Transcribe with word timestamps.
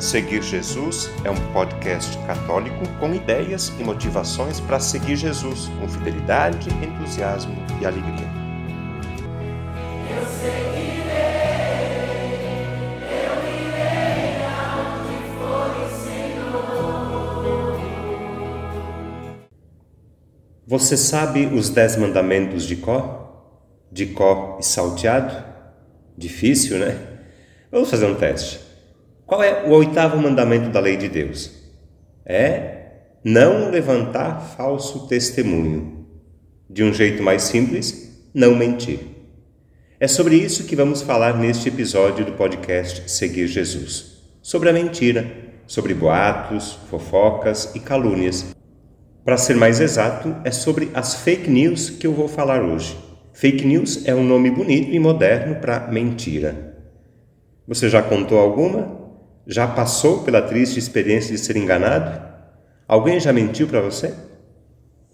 Seguir 0.00 0.42
Jesus 0.42 1.10
é 1.24 1.30
um 1.30 1.52
podcast 1.52 2.16
católico 2.26 2.88
com 2.98 3.14
ideias 3.14 3.70
e 3.78 3.84
motivações 3.84 4.58
para 4.58 4.80
seguir 4.80 5.14
Jesus 5.14 5.68
com 5.78 5.86
fidelidade, 5.86 6.70
entusiasmo 6.82 7.54
e 7.78 7.84
alegria. 7.84 8.26
Eu 10.08 10.26
seguirei, 10.26 11.10
eu 13.12 13.34
irei 13.60 14.40
for 15.36 15.68
Senhor. 16.02 17.78
Você 20.66 20.96
sabe 20.96 21.44
os 21.44 21.68
dez 21.68 21.96
mandamentos 21.96 22.64
de 22.64 22.76
Có? 22.76 23.52
De 23.92 24.06
Có 24.06 24.56
e 24.58 24.64
salteado? 24.64 25.44
Difícil, 26.16 26.78
né? 26.78 26.96
Vamos 27.70 27.90
fazer 27.90 28.06
um 28.06 28.14
teste. 28.14 28.69
Qual 29.30 29.44
é 29.44 29.62
o 29.64 29.70
oitavo 29.70 30.18
mandamento 30.18 30.70
da 30.70 30.80
lei 30.80 30.96
de 30.96 31.08
Deus? 31.08 31.52
É 32.26 32.78
não 33.22 33.70
levantar 33.70 34.40
falso 34.40 35.06
testemunho. 35.06 36.04
De 36.68 36.82
um 36.82 36.92
jeito 36.92 37.22
mais 37.22 37.44
simples, 37.44 38.26
não 38.34 38.56
mentir. 38.56 38.98
É 40.00 40.08
sobre 40.08 40.34
isso 40.34 40.64
que 40.64 40.74
vamos 40.74 41.00
falar 41.02 41.38
neste 41.38 41.68
episódio 41.68 42.24
do 42.24 42.32
podcast 42.32 43.08
Seguir 43.08 43.46
Jesus. 43.46 44.20
Sobre 44.42 44.68
a 44.68 44.72
mentira, 44.72 45.24
sobre 45.64 45.94
boatos, 45.94 46.72
fofocas 46.90 47.72
e 47.72 47.78
calúnias. 47.78 48.52
Para 49.24 49.36
ser 49.36 49.54
mais 49.54 49.78
exato, 49.78 50.34
é 50.42 50.50
sobre 50.50 50.90
as 50.92 51.14
fake 51.14 51.48
news 51.48 51.88
que 51.88 52.04
eu 52.08 52.12
vou 52.12 52.26
falar 52.26 52.64
hoje. 52.64 52.98
Fake 53.32 53.64
news 53.64 54.04
é 54.08 54.12
um 54.12 54.24
nome 54.24 54.50
bonito 54.50 54.92
e 54.92 54.98
moderno 54.98 55.60
para 55.60 55.86
mentira. 55.86 56.74
Você 57.68 57.88
já 57.88 58.02
contou 58.02 58.36
alguma? 58.36 58.98
Já 59.52 59.66
passou 59.66 60.22
pela 60.22 60.40
triste 60.40 60.78
experiência 60.78 61.34
de 61.34 61.40
ser 61.40 61.56
enganado? 61.56 62.22
Alguém 62.86 63.18
já 63.18 63.32
mentiu 63.32 63.66
para 63.66 63.80
você? 63.80 64.14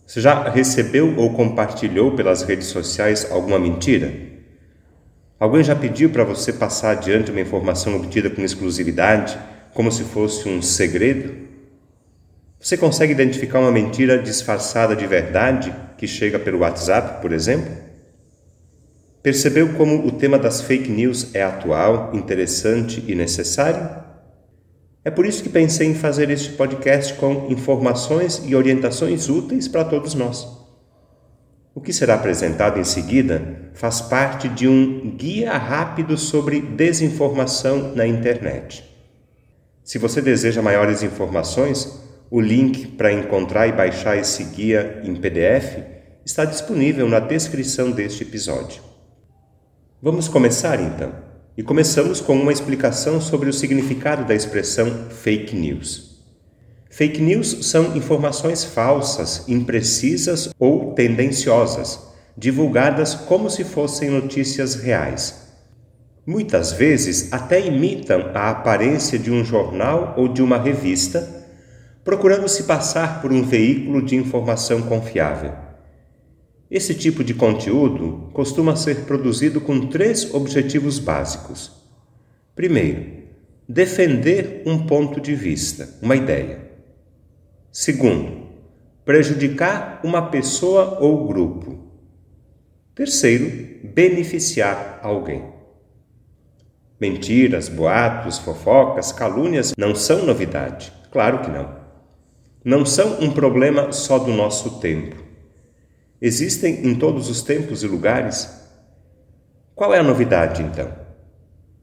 Você 0.07 0.21
já 0.21 0.51
recebeu 0.51 1.17
ou 1.17 1.33
compartilhou 1.33 2.15
pelas 2.15 2.43
redes 2.43 2.67
sociais 2.67 3.27
alguma 3.31 3.59
mentira? 3.59 4.13
Alguém 5.41 5.65
já 5.65 5.75
pediu 5.75 6.11
para 6.11 6.23
você 6.23 6.53
passar 6.53 6.91
adiante 6.91 7.31
uma 7.31 7.41
informação 7.41 7.97
obtida 7.97 8.29
com 8.29 8.43
exclusividade, 8.43 9.39
como 9.73 9.91
se 9.91 10.05
fosse 10.05 10.47
um 10.47 10.61
segredo? 10.61 11.35
Você 12.61 12.77
consegue 12.77 13.13
identificar 13.13 13.61
uma 13.61 13.73
mentira 13.73 14.19
disfarçada 14.19 14.95
de 14.95 15.07
verdade 15.07 15.75
que 15.97 16.07
chega 16.07 16.39
pelo 16.39 16.59
WhatsApp, 16.59 17.23
por 17.23 17.33
exemplo? 17.33 17.75
Percebeu 19.23 19.73
como 19.77 20.07
o 20.07 20.13
tema 20.13 20.39
das 20.39 20.61
fake 20.61 20.91
news 20.91 21.35
é 21.35 21.43
atual, 21.43 22.11
interessante 22.13 23.03
e 23.09 23.15
necessário? 23.15 24.05
É 25.07 25.11
por 25.13 25.25
isso 25.25 25.41
que 25.41 25.49
pensei 25.49 25.87
em 25.87 25.95
fazer 25.95 26.31
este 26.31 26.51
podcast 26.55 27.15
com 27.15 27.47
informações 27.49 28.43
e 28.45 28.57
orientações 28.57 29.29
úteis 29.29 29.69
para 29.69 29.85
todos 29.85 30.15
nós. 30.15 30.45
O 31.73 31.81
que 31.81 31.93
será 31.93 32.15
apresentado 32.15 32.81
em 32.81 32.83
seguida 32.83 33.71
faz 33.73 34.01
parte 34.01 34.49
de 34.49 34.67
um 34.67 35.13
guia 35.17 35.57
rápido 35.57 36.19
sobre 36.19 36.61
desinformação 36.61 37.95
na 37.95 38.05
internet. 38.05 38.85
Se 39.85 39.97
você 39.97 40.21
deseja 40.21 40.61
maiores 40.61 41.05
informações, 41.05 42.03
o 42.29 42.41
link 42.41 42.89
para 42.89 43.13
encontrar 43.13 43.69
e 43.69 43.73
baixar 43.73 44.17
esse 44.17 44.43
guia 44.43 45.03
em 45.05 45.15
PDF 45.15 45.85
está 46.25 46.45
disponível 46.45 47.09
na 47.09 47.21
descrição 47.21 47.93
deste 47.93 48.25
episódio. 48.25 48.83
Vamos 50.03 50.27
começar 50.27 50.81
então. 50.81 51.26
E 51.57 51.63
começamos 51.63 52.21
com 52.21 52.37
uma 52.39 52.53
explicação 52.53 53.19
sobre 53.19 53.49
o 53.49 53.53
significado 53.53 54.27
da 54.27 54.35
expressão 54.35 55.07
fake 55.09 55.57
news. 55.57 56.21
Fake 56.91 57.19
news 57.19 57.67
são 57.67 57.97
informações 57.97 58.63
falsas, 58.63 59.43
imprecisas 59.49 60.51
ou 60.59 60.93
tendenciosas, 60.93 61.99
divulgadas 62.37 63.15
como 63.15 63.49
se 63.49 63.65
fossem 63.65 64.11
notícias 64.11 64.75
reais. 64.75 65.47
Muitas 66.27 66.73
vezes 66.73 67.33
até 67.33 67.67
imitam 67.67 68.33
a 68.35 68.51
aparência 68.51 69.19
de 69.19 69.31
um 69.31 69.43
jornal 69.43 70.13
ou 70.19 70.29
de 70.29 70.43
uma 70.43 70.59
revista, 70.59 71.47
procurando 72.05 72.49
se 72.49 72.65
passar 72.65 73.23
por 73.23 73.33
um 73.33 73.43
veículo 73.43 74.03
de 74.03 74.15
informação 74.15 74.83
confiável. 74.83 75.66
Esse 76.69 76.95
tipo 76.95 77.23
de 77.23 77.33
conteúdo 77.33 78.29
costuma 78.33 78.75
ser 78.75 79.05
produzido 79.05 79.61
com 79.61 79.87
três 79.87 80.35
objetivos 80.35 80.99
básicos. 80.99 81.71
Primeiro, 82.57 83.23
defender 83.69 84.63
um 84.67 84.85
ponto 84.85 85.21
de 85.21 85.33
vista, 85.33 85.89
uma 86.03 86.17
ideia. 86.17 86.73
Segundo, 87.71 88.49
prejudicar 89.05 90.01
uma 90.03 90.29
pessoa 90.29 90.99
ou 91.01 91.29
grupo. 91.29 91.79
Terceiro, 92.97 93.79
beneficiar 93.85 94.99
alguém. 95.05 95.45
Mentiras, 97.01 97.69
boatos, 97.69 98.39
fofocas, 98.39 99.13
calúnias 99.13 99.73
não 99.79 99.95
são 99.95 100.27
novidade. 100.27 100.93
Claro 101.13 101.43
que 101.43 101.51
não. 101.51 101.77
Não 102.65 102.85
são 102.85 103.21
um 103.21 103.31
problema 103.31 103.93
só 103.93 104.19
do 104.19 104.33
nosso 104.33 104.81
tempo 104.81 105.26
existem 106.21 106.87
em 106.87 106.95
todos 106.95 107.29
os 107.29 107.43
tempos 107.43 107.83
e 107.83 107.87
lugares. 107.87 108.49
Qual 109.75 109.95
é 109.95 109.99
a 109.99 110.03
novidade 110.03 110.63
então? 110.63 110.91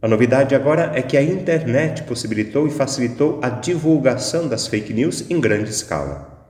A 0.02 0.08
novidade 0.08 0.54
agora 0.54 0.92
é 0.96 1.02
que 1.02 1.16
a 1.16 1.24
internet 1.24 2.04
possibilitou 2.04 2.68
e 2.68 2.72
facilitou 2.72 3.40
a 3.42 3.50
divulgação 3.50 4.48
das 4.48 4.68
fake 4.68 4.94
news 4.94 5.30
em 5.30 5.40
grande 5.40 5.70
escala. 5.70 6.48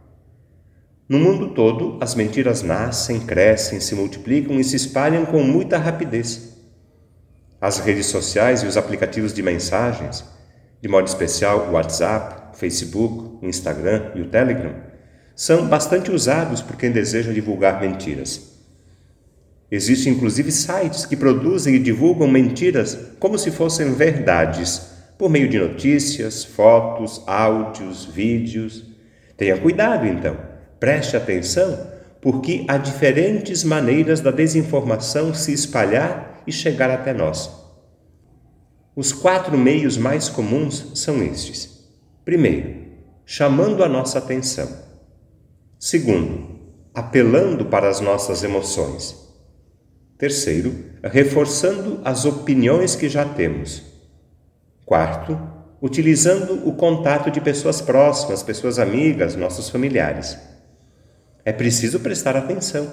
No 1.07 1.19
mundo 1.19 1.53
todo, 1.53 1.99
as 2.01 2.15
mentiras 2.15 2.63
nascem, 2.63 3.19
crescem, 3.19 3.79
se 3.79 3.93
multiplicam 3.93 4.59
e 4.59 4.63
se 4.63 4.75
espalham 4.75 5.25
com 5.25 5.43
muita 5.43 5.77
rapidez. 5.77 6.57
As 7.61 7.77
redes 7.79 8.07
sociais 8.07 8.63
e 8.63 8.65
os 8.65 8.77
aplicativos 8.77 9.33
de 9.33 9.43
mensagens, 9.43 10.25
de 10.81 10.89
modo 10.89 11.07
especial 11.07 11.67
o 11.67 11.73
WhatsApp, 11.73 12.55
o 12.55 12.57
Facebook, 12.57 13.37
o 13.45 13.47
Instagram 13.47 14.11
e 14.15 14.21
o 14.21 14.29
Telegram, 14.29 14.73
são 15.35 15.67
bastante 15.67 16.11
usados 16.11 16.61
por 16.61 16.75
quem 16.75 16.91
deseja 16.91 17.31
divulgar 17.31 17.81
mentiras. 17.81 18.53
Existem 19.71 20.13
inclusive 20.13 20.51
sites 20.51 21.05
que 21.05 21.15
produzem 21.15 21.75
e 21.75 21.79
divulgam 21.79 22.27
mentiras 22.27 22.95
como 23.19 23.39
se 23.39 23.49
fossem 23.49 23.93
verdades, 23.93 24.93
por 25.17 25.29
meio 25.29 25.49
de 25.49 25.57
notícias, 25.57 26.43
fotos, 26.43 27.23
áudios, 27.25 28.05
vídeos. 28.05 28.85
Tenha 29.35 29.57
cuidado 29.57 30.05
então, 30.05 30.37
preste 30.79 31.17
atenção, 31.17 31.87
porque 32.21 32.65
há 32.67 32.77
diferentes 32.77 33.63
maneiras 33.63 34.19
da 34.19 34.31
desinformação 34.31 35.33
se 35.33 35.51
espalhar 35.51 36.43
e 36.45 36.51
chegar 36.51 36.91
até 36.91 37.13
nós. 37.13 37.49
Os 38.95 39.11
quatro 39.11 39.57
meios 39.57 39.97
mais 39.97 40.29
comuns 40.29 40.91
são 40.93 41.23
estes: 41.23 41.89
primeiro, 42.23 42.75
chamando 43.25 43.83
a 43.83 43.89
nossa 43.89 44.19
atenção. 44.19 44.92
Segundo, 45.85 46.61
apelando 46.93 47.65
para 47.65 47.89
as 47.89 47.99
nossas 47.99 48.41
emoções. 48.41 49.17
Terceiro, 50.17 50.73
reforçando 51.03 51.99
as 52.05 52.23
opiniões 52.23 52.95
que 52.95 53.09
já 53.09 53.25
temos. 53.25 53.83
Quarto, 54.85 55.37
utilizando 55.81 56.65
o 56.65 56.71
contato 56.71 57.29
de 57.29 57.41
pessoas 57.41 57.81
próximas, 57.81 58.41
pessoas 58.41 58.79
amigas, 58.79 59.35
nossos 59.35 59.67
familiares. 59.67 60.37
É 61.43 61.51
preciso 61.51 61.99
prestar 61.99 62.37
atenção. 62.37 62.89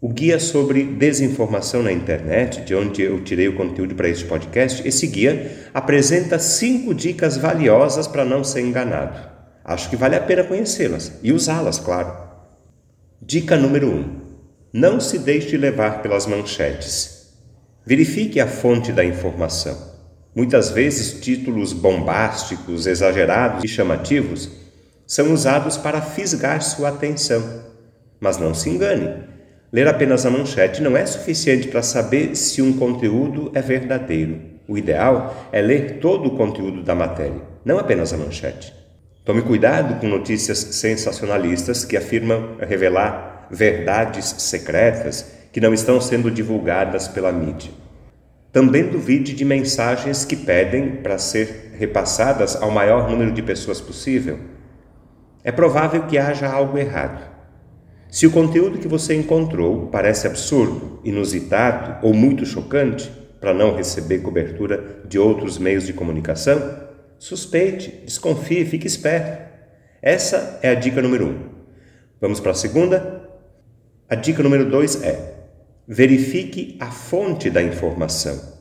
O 0.00 0.08
guia 0.08 0.40
sobre 0.40 0.84
desinformação 0.84 1.82
na 1.82 1.92
internet, 1.92 2.62
de 2.62 2.74
onde 2.74 3.02
eu 3.02 3.22
tirei 3.22 3.46
o 3.46 3.56
conteúdo 3.56 3.94
para 3.94 4.08
este 4.08 4.24
podcast, 4.24 4.88
esse 4.88 5.06
guia 5.06 5.68
apresenta 5.74 6.38
cinco 6.38 6.94
dicas 6.94 7.36
valiosas 7.36 8.06
para 8.06 8.24
não 8.24 8.42
ser 8.42 8.62
enganado. 8.62 9.37
Acho 9.68 9.90
que 9.90 9.96
vale 9.96 10.16
a 10.16 10.20
pena 10.22 10.44
conhecê-las 10.44 11.12
e 11.22 11.30
usá-las, 11.30 11.78
claro. 11.78 12.10
Dica 13.20 13.54
número 13.54 13.90
1: 13.90 13.96
um, 13.96 14.20
Não 14.72 14.98
se 14.98 15.18
deixe 15.18 15.58
levar 15.58 16.00
pelas 16.00 16.26
manchetes. 16.26 17.34
Verifique 17.84 18.40
a 18.40 18.46
fonte 18.46 18.92
da 18.92 19.04
informação. 19.04 19.76
Muitas 20.34 20.70
vezes, 20.70 21.20
títulos 21.20 21.74
bombásticos, 21.74 22.86
exagerados 22.86 23.62
e 23.62 23.68
chamativos 23.68 24.48
são 25.06 25.34
usados 25.34 25.76
para 25.76 26.00
fisgar 26.00 26.62
sua 26.62 26.88
atenção. 26.88 27.62
Mas 28.18 28.38
não 28.38 28.54
se 28.54 28.70
engane, 28.70 29.22
ler 29.70 29.86
apenas 29.86 30.24
a 30.24 30.30
manchete 30.30 30.80
não 30.80 30.96
é 30.96 31.04
suficiente 31.04 31.68
para 31.68 31.82
saber 31.82 32.34
se 32.34 32.62
um 32.62 32.72
conteúdo 32.72 33.52
é 33.54 33.60
verdadeiro. 33.60 34.40
O 34.66 34.78
ideal 34.78 35.46
é 35.52 35.60
ler 35.60 35.98
todo 35.98 36.28
o 36.28 36.36
conteúdo 36.38 36.82
da 36.82 36.94
matéria, 36.94 37.42
não 37.66 37.78
apenas 37.78 38.14
a 38.14 38.16
manchete. 38.16 38.77
Tome 39.28 39.42
cuidado 39.42 40.00
com 40.00 40.08
notícias 40.08 40.56
sensacionalistas 40.56 41.84
que 41.84 41.98
afirmam 41.98 42.56
revelar 42.60 43.46
verdades 43.50 44.24
secretas 44.38 45.32
que 45.52 45.60
não 45.60 45.74
estão 45.74 46.00
sendo 46.00 46.30
divulgadas 46.30 47.08
pela 47.08 47.30
mídia. 47.30 47.70
Também 48.50 48.84
duvide 48.84 49.34
de 49.34 49.44
mensagens 49.44 50.24
que 50.24 50.34
pedem 50.34 50.92
para 51.02 51.18
ser 51.18 51.72
repassadas 51.74 52.56
ao 52.56 52.70
maior 52.70 53.10
número 53.10 53.30
de 53.30 53.42
pessoas 53.42 53.82
possível. 53.82 54.38
É 55.44 55.52
provável 55.52 56.04
que 56.04 56.16
haja 56.16 56.50
algo 56.50 56.78
errado. 56.78 57.22
Se 58.08 58.26
o 58.26 58.30
conteúdo 58.30 58.78
que 58.78 58.88
você 58.88 59.14
encontrou 59.14 59.88
parece 59.88 60.26
absurdo, 60.26 61.00
inusitado 61.04 61.98
ou 62.00 62.14
muito 62.14 62.46
chocante, 62.46 63.12
para 63.38 63.52
não 63.52 63.76
receber 63.76 64.20
cobertura 64.20 65.02
de 65.06 65.18
outros 65.18 65.58
meios 65.58 65.84
de 65.84 65.92
comunicação, 65.92 66.87
suspeite, 67.18 68.02
desconfie, 68.04 68.64
fique 68.64 68.86
esperto. 68.86 69.48
Essa 70.00 70.60
é 70.62 70.70
a 70.70 70.74
dica 70.74 71.02
número 71.02 71.26
um. 71.26 71.48
Vamos 72.20 72.40
para 72.40 72.52
a 72.52 72.54
segunda? 72.54 73.28
A 74.08 74.14
dica 74.14 74.42
número 74.42 74.70
dois 74.70 75.02
é: 75.02 75.34
verifique 75.86 76.76
a 76.80 76.90
fonte 76.90 77.50
da 77.50 77.62
informação. 77.62 78.58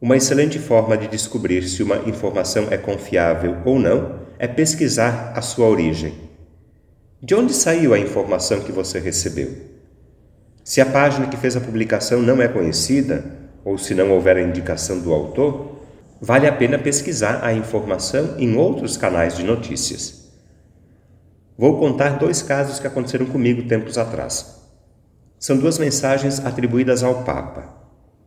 Uma 0.00 0.16
excelente 0.16 0.58
forma 0.58 0.96
de 0.96 1.08
descobrir 1.08 1.62
se 1.68 1.82
uma 1.82 1.96
informação 2.08 2.68
é 2.70 2.76
confiável 2.76 3.58
ou 3.64 3.78
não 3.78 4.20
é 4.38 4.46
pesquisar 4.46 5.32
a 5.34 5.40
sua 5.40 5.66
origem. 5.66 6.12
De 7.22 7.34
onde 7.34 7.54
saiu 7.54 7.94
a 7.94 7.98
informação 7.98 8.60
que 8.60 8.70
você 8.70 8.98
recebeu? 8.98 9.50
Se 10.62 10.80
a 10.80 10.86
página 10.86 11.26
que 11.26 11.36
fez 11.36 11.56
a 11.56 11.60
publicação 11.60 12.20
não 12.20 12.42
é 12.42 12.48
conhecida, 12.48 13.24
ou 13.64 13.78
se 13.78 13.94
não 13.94 14.10
houver 14.10 14.36
a 14.36 14.42
indicação 14.42 15.00
do 15.00 15.12
autor, 15.12 15.73
vale 16.24 16.46
a 16.46 16.52
pena 16.52 16.78
pesquisar 16.78 17.44
a 17.44 17.52
informação 17.52 18.36
em 18.38 18.56
outros 18.56 18.96
canais 18.96 19.36
de 19.36 19.42
notícias. 19.42 20.32
Vou 21.56 21.78
contar 21.78 22.18
dois 22.18 22.40
casos 22.40 22.80
que 22.80 22.86
aconteceram 22.86 23.26
comigo 23.26 23.68
tempos 23.68 23.98
atrás. 23.98 24.58
São 25.38 25.58
duas 25.58 25.78
mensagens 25.78 26.42
atribuídas 26.42 27.02
ao 27.02 27.24
Papa. 27.24 27.74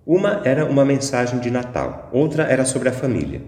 Uma 0.05 0.43
era 0.45 0.63
uma 0.63 0.85
mensagem 0.85 1.39
de 1.39 1.49
Natal, 1.49 2.07
outra 2.13 2.43
era 2.43 2.65
sobre 2.65 2.87
a 2.87 2.93
família. 2.93 3.41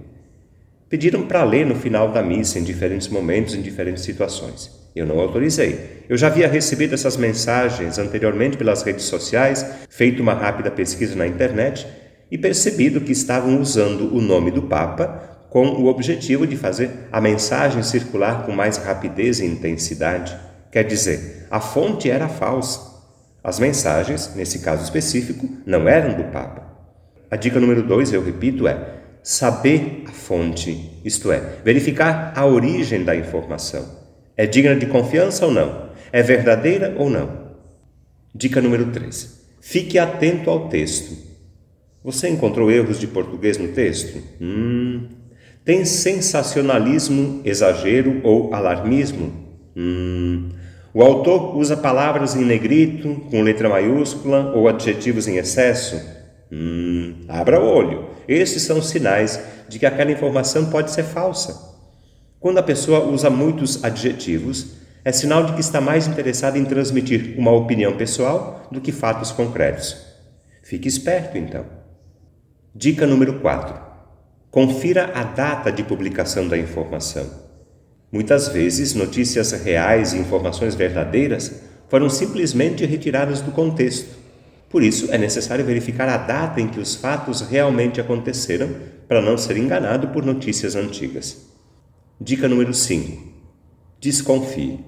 Pediram 0.89 1.27
para 1.27 1.43
ler 1.43 1.67
no 1.67 1.75
final 1.75 2.11
da 2.11 2.23
missa 2.23 2.57
em 2.57 2.63
diferentes 2.63 3.07
momentos, 3.07 3.53
em 3.53 3.61
diferentes 3.61 4.01
situações. 4.01 4.71
Eu 4.95 5.05
não 5.05 5.19
autorizei. 5.19 6.05
Eu 6.09 6.17
já 6.17 6.25
havia 6.25 6.47
recebido 6.47 6.95
essas 6.95 7.15
mensagens 7.15 7.99
anteriormente 7.99 8.57
pelas 8.57 8.81
redes 8.81 9.05
sociais, 9.05 9.63
feito 9.91 10.23
uma 10.23 10.33
rápida 10.33 10.71
pesquisa 10.71 11.15
na 11.15 11.27
internet 11.27 11.87
e 12.31 12.37
percebido 12.37 13.01
que 13.01 13.11
estavam 13.11 13.59
usando 13.59 14.13
o 14.15 14.21
nome 14.21 14.51
do 14.51 14.63
Papa 14.63 15.47
com 15.49 15.67
o 15.67 15.87
objetivo 15.87 16.45
de 16.45 16.55
fazer 16.55 17.07
a 17.11 17.19
mensagem 17.19 17.81
circular 17.81 18.45
com 18.45 18.51
mais 18.51 18.77
rapidez 18.77 19.39
e 19.39 19.45
intensidade. 19.45 20.37
Quer 20.71 20.83
dizer, 20.83 21.47
a 21.49 21.59
fonte 21.59 22.09
era 22.09 22.27
falsa. 22.27 22.87
As 23.43 23.57
mensagens, 23.57 24.35
nesse 24.35 24.59
caso 24.59 24.83
específico, 24.83 25.49
não 25.65 25.87
eram 25.87 26.15
do 26.15 26.31
Papa. 26.31 26.67
A 27.31 27.35
dica 27.35 27.59
número 27.59 27.81
dois, 27.81 28.13
eu 28.13 28.23
repito, 28.23 28.67
é 28.67 28.99
saber 29.23 30.03
a 30.07 30.11
fonte, 30.11 30.99
isto 31.03 31.31
é, 31.31 31.39
verificar 31.63 32.33
a 32.35 32.45
origem 32.45 33.03
da 33.03 33.15
informação. 33.15 33.85
É 34.35 34.45
digna 34.45 34.75
de 34.75 34.85
confiança 34.85 35.45
ou 35.45 35.51
não? 35.51 35.89
É 36.11 36.21
verdadeira 36.21 36.95
ou 36.97 37.09
não? 37.09 37.49
Dica 38.33 38.61
número 38.61 38.91
3. 38.91 39.39
Fique 39.59 39.99
atento 39.99 40.49
ao 40.49 40.69
texto. 40.69 41.28
Você 42.03 42.29
encontrou 42.29 42.71
erros 42.71 42.97
de 42.97 43.07
português 43.07 43.57
no 43.57 43.69
texto? 43.69 44.23
Hum. 44.39 45.07
Tem 45.65 45.83
sensacionalismo, 45.83 47.41
exagero 47.43 48.21
ou 48.23 48.53
alarmismo? 48.53 49.33
Hum. 49.75 50.49
O 50.93 51.03
autor 51.03 51.57
usa 51.57 51.75
palavras 51.75 52.35
em 52.35 52.45
negrito, 52.45 53.21
com 53.29 53.41
letra 53.41 53.67
maiúscula 53.67 54.53
ou 54.55 54.69
adjetivos 54.69 55.27
em 55.27 55.35
excesso? 55.35 56.01
Hum. 56.49 57.15
Abra 57.27 57.61
o 57.61 57.67
olho. 57.67 58.07
Esses 58.27 58.63
são 58.63 58.81
sinais 58.81 59.39
de 59.67 59.77
que 59.77 59.85
aquela 59.85 60.11
informação 60.11 60.69
pode 60.69 60.91
ser 60.91 61.03
falsa. 61.03 61.77
Quando 62.39 62.59
a 62.59 62.63
pessoa 62.63 63.03
usa 63.03 63.29
muitos 63.29 63.83
adjetivos, 63.83 64.77
é 65.03 65.11
sinal 65.11 65.45
de 65.45 65.53
que 65.53 65.61
está 65.61 65.81
mais 65.81 66.07
interessada 66.07 66.57
em 66.57 66.63
transmitir 66.63 67.35
uma 67.37 67.51
opinião 67.51 67.97
pessoal 67.97 68.67
do 68.71 68.79
que 68.79 68.93
fatos 68.93 69.31
concretos. 69.31 69.97
Fique 70.63 70.87
esperto, 70.87 71.37
então. 71.37 71.78
Dica 72.81 73.05
número 73.05 73.41
4. 73.41 73.77
Confira 74.49 75.11
a 75.13 75.21
data 75.21 75.69
de 75.69 75.83
publicação 75.83 76.47
da 76.47 76.57
informação. 76.57 77.29
Muitas 78.09 78.47
vezes, 78.47 78.93
notícias 78.93 79.51
reais 79.51 80.13
e 80.13 80.17
informações 80.17 80.75
verdadeiras 80.75 81.61
foram 81.89 82.09
simplesmente 82.09 82.85
retiradas 82.85 83.41
do 83.41 83.51
contexto. 83.51 84.15
Por 84.69 84.81
isso, 84.81 85.11
é 85.11 85.17
necessário 85.17 85.65
verificar 85.65 86.07
a 86.07 86.15
data 86.15 86.61
em 86.61 86.69
que 86.69 86.79
os 86.79 86.95
fatos 86.95 87.41
realmente 87.41 87.99
aconteceram 87.99 88.73
para 89.09 89.21
não 89.21 89.37
ser 89.37 89.57
enganado 89.57 90.07
por 90.07 90.25
notícias 90.25 90.73
antigas. 90.73 91.49
Dica 92.17 92.47
número 92.47 92.73
5. 92.73 93.21
Desconfie. 93.99 94.79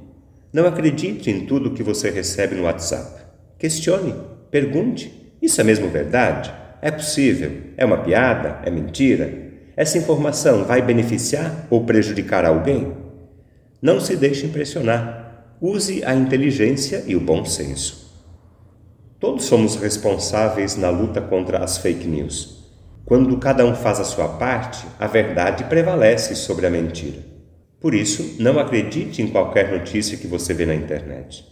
Não 0.53 0.65
acredite 0.65 1.29
em 1.29 1.45
tudo 1.45 1.73
que 1.73 1.83
você 1.83 2.09
recebe 2.09 2.55
no 2.55 2.63
WhatsApp. 2.63 3.21
Questione, 3.59 4.15
pergunte: 4.49 5.35
Isso 5.41 5.59
é 5.59 5.63
mesmo 5.65 5.89
verdade? 5.89 6.60
É 6.81 6.89
possível? 6.89 7.51
É 7.78 7.86
uma 7.86 7.98
piada? 7.98 8.60
É 8.66 8.72
mentira? 8.72 9.31
Essa 9.78 10.00
informação 10.00 10.66
vai 10.66 10.81
beneficiar 10.81 11.68
ou 11.69 11.86
prejudicar 11.86 12.44
alguém? 12.44 12.92
Não 13.80 14.00
se 14.00 14.16
deixe 14.16 14.48
impressionar. 14.48 15.56
Use 15.62 16.04
a 16.04 16.16
inteligência 16.16 17.04
e 17.06 17.16
o 17.16 17.19
bom 17.19 17.45
senso. 17.45 18.12
Todos 19.19 19.45
somos 19.45 19.75
responsáveis 19.75 20.75
na 20.75 20.89
luta 20.89 21.22
contra 21.22 21.60
as 21.60 21.78
fake 21.78 22.07
news. 22.07 22.62
Quando 23.06 23.38
cada 23.38 23.63
um 23.63 23.75
faz 23.75 24.00
a 24.00 24.04
sua 24.04 24.28
parte, 24.28 24.83
a 25.00 25.06
verdade 25.06 25.66
prevalece 25.66 26.33
sobre 26.36 26.66
a 26.66 26.69
mentira. 26.72 27.19
Por 27.80 27.94
isso, 27.94 28.38
não 28.39 28.57
acredite 28.57 29.22
em 29.22 29.28
qualquer 29.28 29.72
notícia 29.72 30.18
que 30.18 30.25
você 30.25 30.54
vê 30.54 30.66
na 30.66 30.74
internet. 30.74 31.45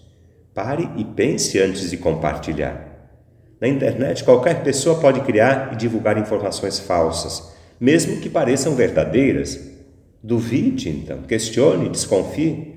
Pare 0.55 0.89
e 0.97 1.03
pense 1.03 1.59
antes 1.59 1.91
de 1.91 1.97
compartilhar. 1.97 2.88
Na 3.59 3.67
internet, 3.67 4.23
qualquer 4.23 4.63
pessoa 4.63 4.99
pode 4.99 5.19
criar 5.21 5.73
e 5.73 5.75
divulgar 5.75 6.17
informações 6.17 6.79
falsas, 6.79 7.51
mesmo 7.79 8.21
que 8.21 8.29
pareçam 8.29 8.73
verdadeiras. 8.73 9.59
Duvide, 10.23 10.89
então, 10.89 11.23
questione, 11.23 11.89
desconfie. 11.89 12.75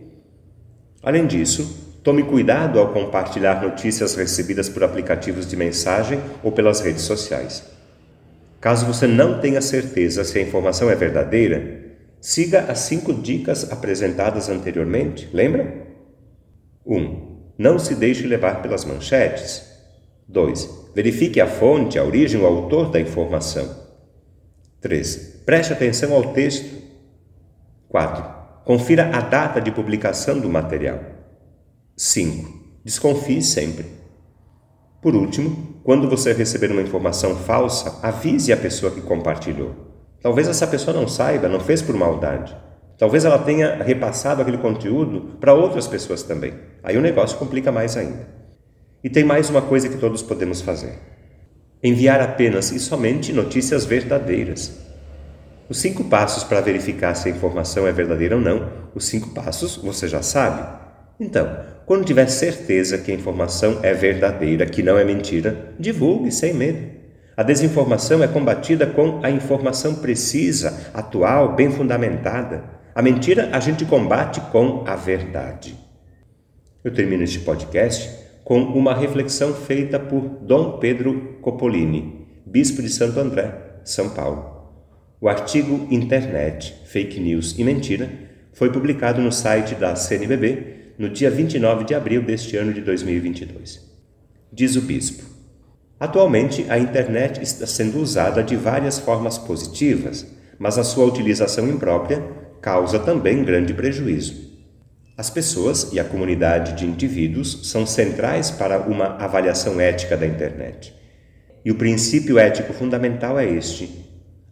Além 1.03 1.27
disso, 1.27 1.99
tome 2.03 2.25
cuidado 2.25 2.81
ao 2.81 2.93
compartilhar 2.93 3.63
notícias 3.63 4.15
recebidas 4.15 4.69
por 4.69 4.83
aplicativos 4.83 5.47
de 5.47 5.57
mensagem 5.57 6.21
ou 6.43 6.51
pelas 6.51 6.81
redes 6.81 7.03
sociais. 7.03 7.65
Caso 8.61 8.87
você 8.87 9.07
não 9.07 9.41
tenha 9.41 9.61
certeza 9.61 10.25
se 10.25 10.39
a 10.39 10.43
informação 10.43 10.89
é 10.89 10.95
verdadeira, 10.95 11.81
siga 12.21 12.61
as 12.69 12.81
cinco 12.81 13.13
dicas 13.13 13.71
apresentadas 13.73 14.49
anteriormente, 14.49 15.29
lembra? 15.33 15.83
1. 16.87 16.97
Um, 16.97 17.39
não 17.59 17.79
se 17.79 17.95
deixe 17.95 18.27
levar 18.27 18.63
pelas 18.63 18.85
manchetes. 18.85 19.72
2. 20.29 20.91
Verifique 20.95 21.41
a 21.41 21.47
fonte, 21.47 21.99
a 21.99 22.05
origem, 22.05 22.41
o 22.41 22.47
autor 22.47 22.91
da 22.91 23.01
informação. 23.01 23.69
3. 24.81 25.43
Preste 25.47 25.73
atenção 25.73 26.13
ao 26.13 26.33
texto. 26.33 26.83
4. 27.89 28.25
Confira 28.65 29.11
a 29.17 29.21
data 29.21 29.61
de 29.61 29.71
publicação 29.71 30.39
do 30.39 30.49
material. 30.49 31.01
5. 31.97 32.63
Desconfie 32.85 33.43
sempre. 33.43 33.87
Por 35.01 35.15
último, 35.15 35.81
quando 35.83 36.09
você 36.09 36.33
receber 36.33 36.71
uma 36.71 36.83
informação 36.83 37.37
falsa, 37.37 37.99
avise 38.03 38.53
a 38.53 38.57
pessoa 38.57 38.93
que 38.93 39.01
compartilhou. 39.01 39.75
Talvez 40.23 40.47
essa 40.47 40.67
pessoa 40.67 40.97
não 40.97 41.09
saiba, 41.09 41.49
não 41.49 41.59
fez 41.59 41.83
por 41.83 41.97
maldade. 41.97 42.57
Talvez 42.97 43.25
ela 43.25 43.39
tenha 43.39 43.83
repassado 43.83 44.41
aquele 44.41 44.59
conteúdo 44.59 45.37
para 45.41 45.55
outras 45.55 45.89
pessoas 45.89 46.23
também. 46.23 46.55
Aí 46.85 46.97
o 46.97 47.01
negócio 47.01 47.37
complica 47.37 47.73
mais 47.73 47.97
ainda. 47.97 48.42
E 49.05 49.11
tem 49.11 49.25
mais 49.25 49.51
uma 49.51 49.63
coisa 49.63 49.89
que 49.89 49.97
todos 49.97 50.23
podemos 50.23 50.61
fazer: 50.61 50.95
enviar 51.83 52.21
apenas 52.21 52.71
e 52.71 52.79
somente 52.79 53.33
notícias 53.33 53.85
verdadeiras. 53.85 54.81
Os 55.69 55.81
cinco 55.81 56.05
passos 56.05 56.45
para 56.45 56.61
verificar 56.61 57.15
se 57.15 57.29
a 57.29 57.33
informação 57.33 57.87
é 57.87 57.93
verdadeira 57.93 58.37
ou 58.37 58.41
não, 58.41 58.71
os 58.95 59.07
cinco 59.07 59.31
passos 59.31 59.77
você 59.77 60.07
já 60.07 60.23
sabe. 60.23 60.81
Então, 61.19 61.57
quando 61.87 62.05
tiver 62.05 62.29
certeza 62.29 62.99
que 62.99 63.11
a 63.11 63.15
informação 63.15 63.81
é 63.83 63.93
verdadeira, 63.93 64.67
que 64.67 64.83
não 64.83 64.99
é 64.99 65.05
mentira, 65.05 65.75
divulgue 65.79 66.31
sem 66.31 66.55
medo. 66.55 66.93
A 67.37 67.43
desinformação 67.43 68.23
é 68.23 68.29
combatida 68.29 68.87
com 68.87 69.21
a 69.23 69.31
informação 69.31 69.95
precisa, 69.97 70.91
atual, 70.93 71.57
bem 71.57 71.71
fundamentada. 71.71 72.65
A 72.95 73.01
mentira 73.01 73.49
a 73.53 73.59
gente 73.59 73.85
combate 73.85 74.41
com 74.53 74.85
a 74.87 74.95
verdade. 74.95 75.75
Eu 76.85 76.93
termino 76.93 77.23
este 77.23 77.41
podcast 77.41 78.22
com 78.45 78.61
uma 78.61 78.95
reflexão 78.95 79.55
feita 79.55 79.99
por 79.99 80.23
Dom 80.43 80.79
Pedro 80.79 81.39
Copolini, 81.41 82.27
bispo 82.45 82.83
de 82.83 82.89
Santo 82.89 83.21
André, 83.21 83.79
São 83.85 84.11
Paulo. 84.11 84.53
O 85.21 85.29
artigo 85.29 85.87
Internet, 85.91 86.75
Fake 86.87 87.21
News 87.21 87.57
e 87.57 87.63
Mentira 87.63 88.11
foi 88.53 88.73
publicado 88.73 89.23
no 89.23 89.31
site 89.31 89.75
da 89.75 89.95
CNBB 89.95 90.95
no 90.99 91.09
dia 91.09 91.31
29 91.31 91.85
de 91.85 91.95
abril 91.95 92.23
deste 92.23 92.57
ano 92.57 92.73
de 92.73 92.81
2022. 92.81 93.81
Diz 94.53 94.77
o 94.77 94.83
bispo: 94.83 95.25
Atualmente, 95.99 96.67
a 96.69 96.79
internet 96.79 97.41
está 97.41 97.67
sendo 97.67 98.01
usada 98.01 98.43
de 98.43 98.57
várias 98.57 98.99
formas 98.99 99.39
positivas, 99.39 100.27
mas 100.59 100.77
a 100.77 100.85
sua 100.85 101.07
utilização 101.07 101.69
imprópria 101.69 102.23
causa 102.61 102.99
também 102.99 103.45
grande 103.45 103.73
prejuízo. 103.73 104.52
As 105.17 105.29
pessoas 105.29 105.93
e 105.93 106.01
a 106.01 106.05
comunidade 106.05 106.73
de 106.73 106.87
indivíduos 106.87 107.69
são 107.71 107.85
centrais 107.85 108.51
para 108.51 108.79
uma 108.79 109.17
avaliação 109.23 109.79
ética 109.79 110.17
da 110.17 110.27
internet. 110.27 110.95
E 111.63 111.71
o 111.71 111.75
princípio 111.75 112.39
ético 112.39 112.73
fundamental 112.73 113.39
é 113.39 113.45
este: 113.45 114.07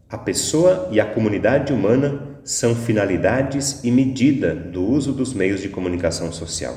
a 0.09 0.19
pessoa 0.19 0.89
e 0.93 1.01
a 1.01 1.07
comunidade 1.07 1.73
humana 1.73 2.41
são 2.45 2.75
finalidades 2.75 3.83
e 3.83 3.91
medida 3.91 4.55
do 4.55 4.85
uso 4.85 5.13
dos 5.13 5.33
meios 5.33 5.63
de 5.63 5.69
comunicação 5.71 6.31
social. 6.31 6.77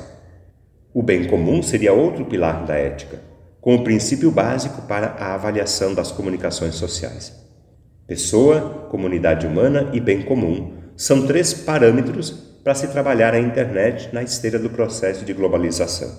O 0.92 1.02
bem 1.02 1.24
comum 1.26 1.62
seria 1.62 1.92
outro 1.92 2.24
pilar 2.24 2.64
da 2.64 2.74
ética, 2.74 3.20
com 3.60 3.74
o 3.74 3.84
princípio 3.84 4.30
básico 4.30 4.82
para 4.82 5.08
a 5.18 5.34
avaliação 5.34 5.94
das 5.94 6.10
comunicações 6.10 6.76
sociais. 6.76 7.34
Pessoa, 8.06 8.88
comunidade 8.90 9.46
humana 9.46 9.90
e 9.92 10.00
bem 10.00 10.22
comum 10.22 10.74
são 10.96 11.26
três 11.26 11.52
parâmetros 11.52 12.43
para 12.64 12.74
se 12.74 12.88
trabalhar 12.88 13.34
a 13.34 13.38
internet 13.38 14.08
na 14.10 14.22
esteira 14.22 14.58
do 14.58 14.70
processo 14.70 15.22
de 15.22 15.34
globalização. 15.34 16.10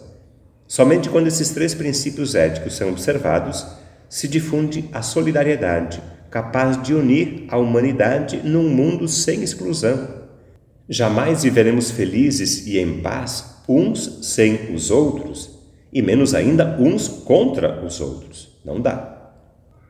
Somente 0.68 1.10
quando 1.10 1.28
esses 1.28 1.50
três 1.50 1.74
princípios 1.74 2.36
éticos 2.36 2.76
são 2.76 2.90
observados, 2.90 3.66
se 4.08 4.28
difunde 4.28 4.88
a 4.94 5.02
solidariedade 5.02 6.02
capaz 6.30 6.82
de 6.84 6.94
unir 6.94 7.46
a 7.48 7.58
humanidade 7.58 8.42
num 8.44 8.70
mundo 8.70 9.08
sem 9.08 9.42
exclusão. 9.42 10.26
Jamais 10.88 11.44
viveremos 11.44 11.90
felizes 11.90 12.68
e 12.68 12.78
em 12.78 13.02
paz 13.02 13.56
uns 13.68 14.20
sem 14.22 14.74
os 14.76 14.92
outros, 14.92 15.50
e 15.92 16.02
menos 16.02 16.36
ainda 16.36 16.78
uns 16.80 17.08
contra 17.08 17.84
os 17.84 18.00
outros. 18.00 18.60
Não 18.64 18.80
dá. 18.80 19.32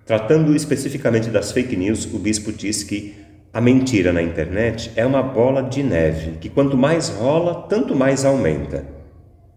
Tratando 0.05 0.55
especificamente 0.55 1.29
das 1.29 1.51
fake 1.51 1.75
news, 1.75 2.05
o 2.05 2.19
bispo 2.19 2.53
diz 2.53 2.83
que 2.83 3.24
a 3.55 3.61
mentira 3.61 4.11
na 4.11 4.21
internet 4.21 4.91
é 4.97 5.05
uma 5.05 5.23
bola 5.23 5.63
de 5.63 5.81
neve 5.81 6.31
que 6.41 6.49
quanto 6.49 6.75
mais 6.75 7.07
rola, 7.07 7.65
tanto 7.69 7.95
mais 7.95 8.25
aumenta. 8.25 8.83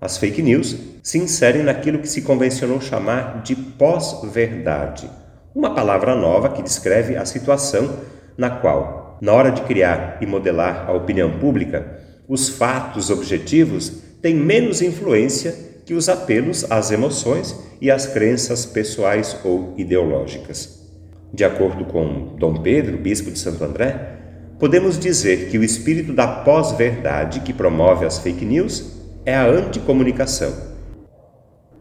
As 0.01 0.17
fake 0.17 0.41
news 0.41 0.77
se 1.03 1.19
inserem 1.19 1.65
naquilo 1.65 1.99
que 1.99 2.09
se 2.09 2.23
convencionou 2.23 2.81
chamar 2.81 3.43
de 3.43 3.57
pós-verdade, 3.57 5.11
uma 5.53 5.75
palavra 5.75 6.15
nova 6.15 6.51
que 6.51 6.63
descreve 6.63 7.17
a 7.17 7.25
situação 7.25 7.97
na 8.37 8.49
qual, 8.49 9.19
na 9.21 9.33
hora 9.33 9.51
de 9.51 9.63
criar 9.63 10.19
e 10.21 10.27
modelar 10.27 10.89
a 10.89 10.93
opinião 10.93 11.37
pública, 11.41 11.99
os 12.29 12.49
fatos 12.49 13.11
objetivos 13.11 14.01
têm 14.23 14.37
menos 14.37 14.81
influência 14.81 15.53
que 15.85 15.95
os 15.95 16.09
apelos 16.09 16.71
às 16.71 16.93
emoções 16.93 17.53
e 17.81 17.91
às 17.91 18.07
crenças 18.07 18.65
pessoais 18.65 19.37
ou 19.43 19.75
ideológicas. 19.77 20.88
De 21.33 21.45
acordo 21.45 21.85
com 21.85 22.37
Dom 22.39 22.63
Pedro, 22.63 22.99
bispo 22.99 23.31
de 23.31 23.39
Santo 23.39 23.63
André, 23.65 24.19
podemos 24.59 24.99
dizer 24.99 25.49
que 25.51 25.59
o 25.59 25.65
espírito 25.65 26.13
da 26.13 26.27
pós-verdade 26.27 27.41
que 27.41 27.53
promove 27.53 28.07
as 28.07 28.19
fake 28.19 28.45
news 28.45 28.97
é 29.25 29.35
a 29.35 29.47
anticomunicação 29.47 30.69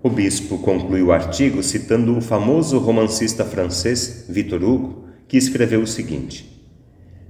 o 0.07 0.09
bispo 0.09 0.59
conclui 0.59 1.01
o 1.01 1.11
artigo 1.11 1.61
citando 1.61 2.17
o 2.17 2.21
famoso 2.21 2.77
romancista 2.77 3.43
francês 3.43 4.25
Victor 4.29 4.63
Hugo, 4.63 5.05
que 5.27 5.35
escreveu 5.35 5.81
o 5.81 5.87
seguinte: 5.87 6.65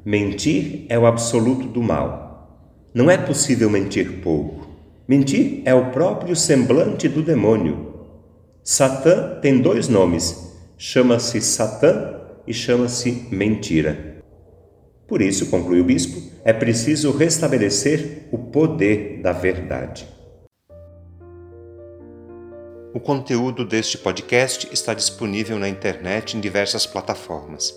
Mentir 0.06 0.86
é 0.88 1.00
o 1.00 1.08
absoluto 1.08 1.68
do 1.68 1.82
mal. 1.82 2.62
Não 2.94 3.10
é 3.10 3.18
possível 3.18 3.70
mentir 3.70 4.22
pouco. 4.22 4.68
Mentir 5.08 5.62
é 5.66 5.74
o 5.74 5.92
próprio 5.92 6.36
semblante 6.36 7.08
do 7.08 7.24
demônio. 7.24 7.94
Satã 8.64 9.40
tem 9.42 9.60
dois 9.60 9.88
nomes: 9.88 10.47
chama-se 10.78 11.42
Satã 11.42 12.22
e 12.46 12.54
chama-se 12.54 13.28
mentira. 13.32 14.22
Por 15.08 15.22
isso, 15.22 15.50
conclui 15.50 15.82
o 15.82 15.84
bispo, 15.84 16.22
é 16.44 16.54
preciso 16.54 17.12
restabelecer 17.12 18.28
o 18.32 18.38
poder 18.38 19.20
da 19.22 19.32
verdade. 19.32 20.08
O 22.94 23.00
conteúdo 23.00 23.66
deste 23.66 23.98
podcast 23.98 24.70
está 24.72 24.94
disponível 24.94 25.58
na 25.58 25.68
internet 25.68 26.38
em 26.38 26.40
diversas 26.40 26.86
plataformas. 26.86 27.74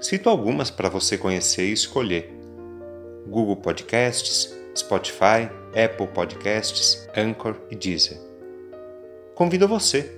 Cito 0.00 0.28
algumas 0.28 0.70
para 0.70 0.88
você 0.88 1.16
conhecer 1.16 1.66
e 1.66 1.72
escolher: 1.72 2.32
Google 3.26 3.56
Podcasts, 3.56 4.54
Spotify, 4.76 5.50
Apple 5.72 6.06
Podcasts, 6.08 7.08
Anchor 7.16 7.56
e 7.70 7.76
Deezer. 7.76 8.18
Convido 9.34 9.68
você 9.68 10.17